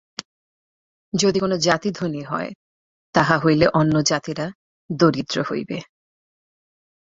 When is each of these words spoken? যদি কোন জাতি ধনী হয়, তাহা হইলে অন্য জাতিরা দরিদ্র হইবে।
যদি 1.13 1.37
কোন 1.39 1.53
জাতি 1.57 1.89
ধনী 1.91 2.23
হয়, 2.23 2.51
তাহা 3.15 3.35
হইলে 3.37 3.65
অন্য 3.73 3.95
জাতিরা 4.01 4.45
দরিদ্র 4.89 5.37
হইবে। 5.49 5.77